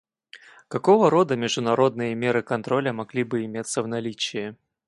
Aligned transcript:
Какого 0.67 1.11
рода 1.11 1.35
международные 1.35 2.15
меры 2.15 2.41
контроля 2.41 2.91
могли 2.91 3.23
бы 3.23 3.45
иметься 3.45 3.83
в 3.83 3.87
наличии? 3.87 4.55